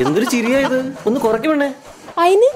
[0.00, 0.94] എന്തൊരു ചിരിയാ ഇത്?
[1.06, 1.74] ഒന്ന് കുറയ്ക്കണേ
[2.18, 2.48] അയിന്?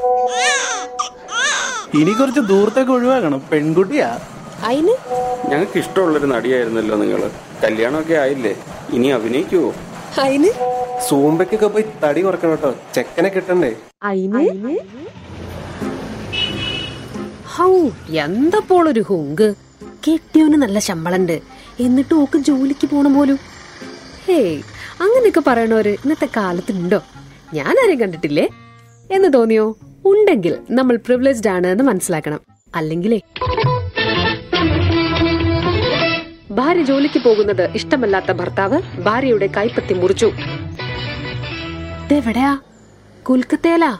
[1.94, 3.42] ഇനി കുറച്ച് ദൂരത്തേക്ക് ഒഴിവാക്കണം.
[3.52, 4.20] പെൺകുട്ടിയാ.
[4.64, 4.94] അയിന്?
[5.48, 7.30] ഞങ്ങൾക്ക് ഇഷ്ടമുള്ളൊരു നടിയായിരുന്നല്ലോ നിങ്ങൾ.
[7.64, 8.56] കല്യാണമൊക്കെ ആയില്ലേ?
[8.90, 9.74] ഇനി അഭിനയിക്കുവോ?
[10.22, 10.50] അയിന്?
[11.08, 12.74] സൂമ്പയ്ക്കൊക്കെ പോയി തടി കുറക്കണം കേട്ടോ.
[12.94, 13.76] ചെക്കനെ കിട്ടണ്ടേ?
[14.02, 14.78] അയിന്?
[17.56, 19.54] ഹൗ എന്തപ്പോൾ ഒരു ഹുങ്ക്.
[20.08, 21.40] കെട്ടിയവന് നല്ല ശമ്പളണ്ട്.
[21.80, 23.38] എന്നിട്ട് ഓക്ക് ജോലിക്ക് പോണ പോലും.
[24.26, 24.62] ഹേയ്
[25.00, 27.02] അങ്ങനെയൊക്കെ പറയണവര് ഇന്നത്തെ കാലത്തുണ്ടോ?
[27.54, 28.48] ഞാൻ ആരെയും കണ്ടിട്ടില്ലേ?
[29.10, 29.76] എന്ന് തോന്നിയോ?
[30.04, 32.40] ഉണ്ടെങ്കിൽ നമ്മൾ പ്രിവിലേജ്ഡ് ആണ് എന്ന് മനസ്സിലാക്കണം.
[32.74, 33.20] അല്ലെങ്കിലേ.
[36.50, 40.32] ഭാര്യ ജോലിക്ക് പോകുന്നത് ഇഷ്ടമല്ലാത്ത ഭർത്താവ് ഭാര്യയുടെ കൈപ്പത്തി മുറിച്ചു.
[43.22, 43.98] കൊൽക്കത്തയിലാ?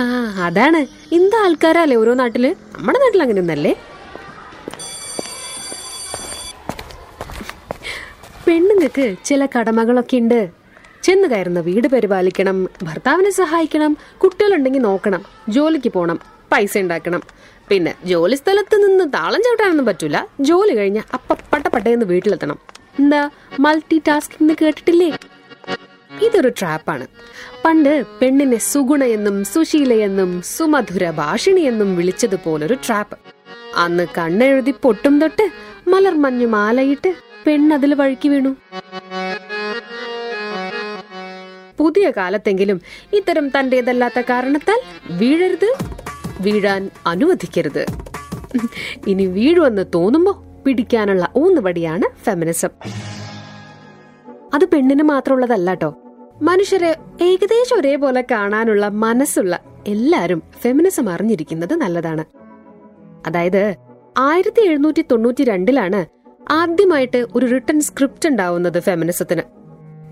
[0.00, 0.86] ആ അതാണ്.
[1.14, 2.56] ഇന്ത ആൾക്കാരല്ലേ ഓരോ നാട്ടിൽ?
[2.78, 3.74] നമ്മുടെ നാട്ടിൽ അങ്ങനെ ഒന്നല്ലേ
[8.46, 10.65] പെണ്ണുങ്ങൾക്ക് ചില കടമകളൊക്കെ ഉണ്ട്.
[11.06, 15.22] ചെന്ന് കയറുന്ന വീട് പരിപാലിക്കണം ഭർത്താവിനെ സഹായിക്കണം കുട്ടികളുണ്ടെങ്കിൽ നോക്കണം
[15.56, 16.18] ജോലിക്ക് പോണം
[16.52, 17.22] പൈസ ഉണ്ടാക്കണം.
[17.70, 20.16] പിന്നെ ജോലി സ്ഥലത്ത് നിന്ന് താളം ചവിട്ടാനൊന്നും പറ്റൂല.
[20.48, 21.34] ജോലി കഴിഞ്ഞ അപ്പ
[21.74, 22.58] പട്ടയെന്ന് വീട്ടിലെത്തണം.
[23.00, 23.22] എന്താ
[23.64, 25.08] മൾട്ടി ടാസ്കിംഗ് എന്ന് കേട്ടിട്ടില്ലേ?
[26.26, 27.06] ഇതൊരു ട്രാപ്പാണ്
[27.64, 33.16] പണ്ട് പെണ്ണിനെ സുഗുണ എന്നും സുശീല എന്നും സുമധുര ഭാഷിണി എന്നും വിളിച്ചതുപോലൊരു ട്രാപ്പ്
[33.84, 35.46] അന്ന് കണ്ണെഴുതി പൊട്ടും തൊട്ട്
[35.92, 37.10] മലർമഞ്ഞു മാലയിട്ട്
[37.46, 38.52] പെണ്ണതിൽ വഴുക്കി വീണു.
[41.86, 42.80] പുതിയ കാലത്തെങ്കിലും
[43.18, 44.80] ഇത്തരം തന്റേതല്ലാത്ത കാരണത്താൽ
[45.20, 45.70] വീഴരുത്
[46.46, 47.84] വീഴാൻ അനുവദിക്കരുത്.
[49.12, 50.32] ഇനി വീഴുവെന്ന് തോന്നുമ്പോ
[50.64, 52.72] പിടിക്കാനുള്ള ഊന്നുവടിയാണ് ഫെമിനിസം
[54.54, 55.90] അത് പെണ്ണിന് മാത്രമുള്ളതല്ല കേട്ടോ
[56.48, 56.90] മനുഷ്യരെ
[57.26, 59.54] ഏകദേശം ഒരേപോലെ കാണാനുള്ള മനസ്സുള്ള
[59.86, 62.24] എല്ലാരും ഫെമിനിസം അറിഞ്ഞിരിക്കുന്നത് നല്ലതാണ്.
[63.26, 63.62] അതായത്
[64.18, 66.00] ആയിരത്തി എഴുന്നൂറ്റി തൊണ്ണൂറ്റി രണ്ടിലാണ്
[66.60, 69.44] ആദ്യമായിട്ട് ഒരു റിട്ടൺ സ്ക്രിപ്റ്റ് ഉണ്ടാവുന്നത് ഫെമിനിസത്തിന്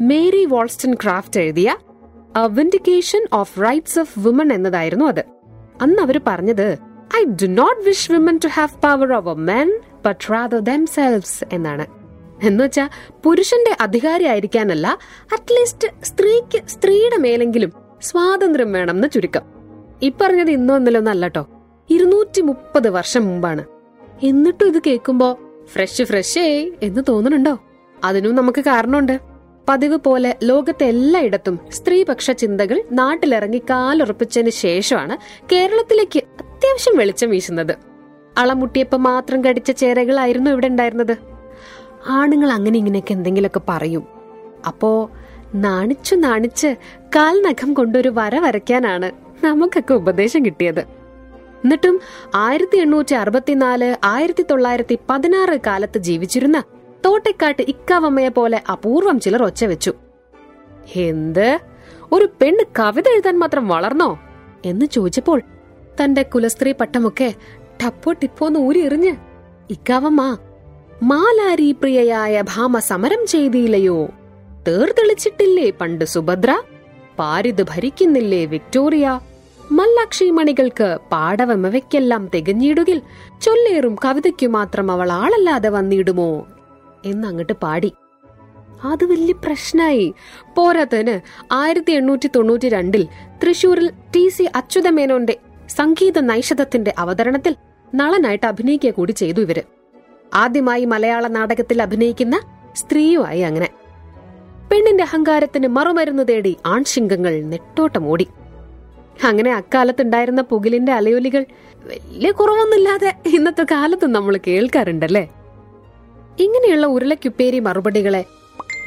[0.00, 1.76] മേരി വോൾസ്റ്റൺ ക്രാഫ്റ്റ് എഴുതിയ
[2.46, 5.24] vindication of rights of woman എന്നതായിരുന്നു അത്.
[5.82, 6.78] അന്ന് അവർ പറഞ്ഞത്
[7.16, 11.86] I do not wish women to have power over men but rather themselves എന്നാണ്.
[12.42, 12.88] എന്നുവെച്ചാ
[13.24, 14.98] പുരുഷന്റെ അധികാരി ആയിരിക്കാനല്ല
[15.32, 19.42] അറ്റ്ലീസ്റ്റ് സ്ത്രീക്ക് സ്ത്രീയുടെ മേലെങ്കിലും സ്വാതന്ത്ര്യം വേണം എന്ന് ചുരുക്കം.
[20.02, 21.46] ഇപ്പറഞ്ഞത് ഇന്നോ ഇന്നലെ ഒന്നല്ല കേട്ടോ
[21.90, 23.64] ഇരുന്നൂറ്റി മുപ്പത് വർഷം മുമ്പാണ്.
[24.22, 27.58] എന്നിട്ടും ഇത് കേൾക്കുമ്പോ ഫ്രഷ് ഫ്രഷേ എന്ന് തോന്നുന്നുണ്ടോ?
[28.04, 29.33] അതിനും നമുക്ക് കാരണമുണ്ട്.
[29.68, 35.16] പതിവ് പോലെ ലോകത്തെ എല്ലായിടത്തും സ്ത്രീപക്ഷ ചിന്തകൾ നാട്ടിലിറങ്ങി കാലുറപ്പിച്ചതിന് ശേഷമാണ്
[35.52, 37.76] കേരളത്തിലേക്ക് അത്യാവശ്യം വെളിച്ചം വീശുന്നത്.
[38.38, 41.16] അളമുട്ടിയപ്പോ മാത്രം കടിച്ച ചേരകളായിരുന്നു ഇവിടെ ഉണ്ടായിരുന്നത്.
[42.08, 44.04] ആണുങ്ങൾ അങ്ങനെ ഇങ്ങനെയൊക്കെ എന്തെങ്കിലുമൊക്കെ പറയും.
[44.66, 45.10] അപ്പോ
[45.54, 46.74] നാണിച്ചു നാണിച്ച്
[47.16, 49.12] കാൽനഖം കൊണ്ടൊരു വര വരയ്ക്കാനാണ്
[49.44, 50.80] നമുക്കൊക്കെ ഉപദേശം കിട്ടിയത്.
[50.80, 52.00] എന്നിട്ടും
[52.34, 56.62] ആയിരത്തി എണ്ണൂറ്റി അറുപത്തിനാല് ആയിരത്തി തൊള്ളായിരത്തി പതിനാറ് കാലത്ത് ജീവിച്ചിരുന്ന
[57.04, 59.92] തോട്ടക്കാട്ട് ഇക്കാവമ്മയെ പോലെ അപൂർവം ചിലർ ഒച്ച വെച്ചു.
[60.96, 61.58] എന്ത്?
[62.12, 64.18] ഒരു പെണ്ണ് കവിത എഴുതാൻ മാത്രം വളർന്നോ?
[64.64, 65.42] എന്ന് ചോദിച്ചപ്പോൾ
[66.04, 67.34] തന്റെ കുലസ്ത്രീ പട്ടമൊക്കെ
[67.82, 69.16] ടപ്പോ ടിപ്പോന്ന് ഊരി എറിഞ്ഞ്
[69.70, 70.38] ഇക്കാവമ്മ
[71.02, 74.08] മാലാരി പ്രിയയായ ഭാമ സമരം ചെയ്തില്ലയോ?
[74.68, 76.62] തേർതെളിച്ചിട്ടില്ലേ പണ്ട് സുഭദ്ര?
[77.18, 79.20] പാരിത് ഭരിക്കുന്നില്ലേ വിക്ടോറിയ?
[79.70, 83.02] മല്ലാക്ഷി മണികൾക്ക് പാടവമവയ്ക്കെല്ലാം തികഞ്ഞിടുകിൽ
[83.42, 86.46] ചൊല്ലേറും കവിതയ്ക്കു മാത്രം അവൾ ആളല്ലാതെ വന്നിടുമോ?
[87.04, 87.92] എന്നങ്ങട്ട് പാടി.
[88.84, 90.14] അത് വലിയ പ്രശ്നമായി
[90.56, 91.20] പോരാത്തതിന്
[91.52, 93.08] ആയിരത്തി എണ്ണൂറ്റി തൊണ്ണൂറ്റി രണ്ടിൽ
[93.42, 95.36] തൃശൂരിൽ ടി സി അച്യുതമേനോന്റെ
[95.68, 97.56] സംഗീത നൈഷധത്തിന്റെ അവതരണത്തിൽ
[97.94, 99.62] നളനായിട്ട് അഭിനയിക്കുക കൂടി ചെയ്തു ഇവർ.
[100.34, 102.40] ആദ്യമായി മലയാള നാടകത്തിൽ അഭിനയിക്കുന്ന
[102.74, 103.68] സ്ത്രീയുമായി അങ്ങനെ.
[104.72, 108.26] പെണ്ണിന്റെ അഹങ്കാരത്തിന് മറുമരുന്ന് തേടി ആൺശിംഗങ്ങൾ നെട്ടോട്ടമോടി
[109.24, 111.46] അങ്ങനെ അക്കാലത്തുണ്ടായിരുന്ന പുകിലിന്റെ അലയൊലികൾ
[111.86, 115.28] വലിയ കുറവൊന്നുമില്ലാതെ ഇന്നത്തെ കാലത്ത് നമ്മൾ കേൾക്കാറുണ്ടല്ലേ?
[116.38, 118.24] ഇങ്ങനെയുള്ള ഉരുളക്കുപ്പേരി മറുപടികളെ.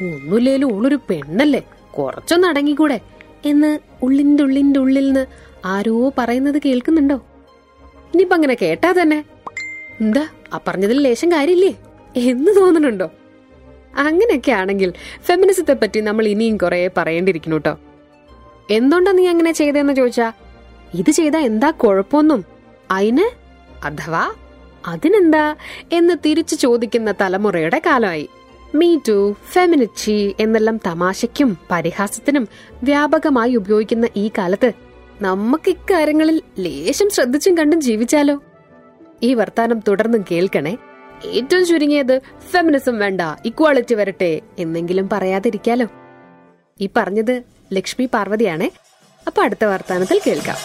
[0.02, 1.62] ഒന്നുമില്ലേലും ഉള്ളൊരു പെണ്ണല്ലേ?
[1.98, 3.00] കുറച്ചൊന്ന് അടങ്ങിക്കൂടെ?
[3.44, 5.26] എന്ന് ഉള്ളിന്റെ ഉള്ളിന്റെ ഉള്ളിൽ നിന്ന്
[5.64, 7.14] ആരോ പറയുന്നത് കേൾക്കുന്നുണ്ടോ?
[8.14, 9.24] ഇനിയിപ്പ അങ്ങനെ കേട്ടാ തന്നെ.
[10.00, 11.76] എന്താ ആ പറഞ്ഞതിൽ ലേശം കാര്യമില്ലേ?
[12.16, 13.10] എന്ന് തോന്നുന്നുണ്ടോ?
[13.96, 14.92] അങ്ങനെയൊക്കെ ആണെങ്കിൽ
[15.22, 17.78] ഫെമിനിസത്തെ പറ്റി നമ്മൾ ഇനിയും കുറെ പറയേണ്ടിയിരിക്കുന്നു കേട്ടോ.
[18.70, 20.32] എന്തുകൊണ്ടാ നീ അങ്ങനെ ചെയ്തതെന്ന് ചോദിച്ചാ
[20.94, 22.44] ഇത് ചെയ്താ എന്താ കുഴപ്പമൊന്നും?
[22.90, 23.34] അയിന്?
[23.86, 24.32] അഥവാ
[24.86, 25.54] അതിനെന്താ
[25.92, 28.28] എന്ന് തിരിച്ചു ചോദിക്കുന്ന തലമുറയുടെ കാലമായി.
[28.74, 32.48] മീ ടു ഫെമിനിച്ചി എന്നെല്ലാം തമാശയ്ക്കും പരിഹാസത്തിനും
[32.82, 34.72] വ്യാപകമായി ഉപയോഗിക്കുന്ന ഈ കാലത്ത്
[35.22, 38.42] നമുക്ക് ഇക്കാര്യങ്ങളിൽ ലേശം ശ്രദ്ധിച്ചും കണ്ടും ജീവിച്ചാലോ?
[39.22, 40.76] ഈ വർത്താനം തുടർന്നും കേൾക്കണേ.
[41.24, 42.20] ഏറ്റവും ചുരുങ്ങിയത്
[42.50, 45.86] ഫെമിനിസം വേണ്ട ഇക്വാളിറ്റി വരട്ടെ എന്നെങ്കിലും പറയാതിരിക്കാലോ?
[46.80, 47.42] ഈ പറഞ്ഞത്
[47.72, 48.70] ലക്ഷ്മി പാർവതിയാണേ.
[49.26, 50.56] അപ്പൊ അടുത്ത വർത്താനത്തിൽ കേൾക്കാം.